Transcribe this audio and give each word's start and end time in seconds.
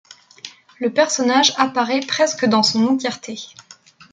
Le 0.79 0.91
personnage 0.91 1.53
apparaît 1.57 1.99
presque 1.99 2.47
dans 2.47 2.63
son 2.63 2.87
entièreté. 2.87 3.37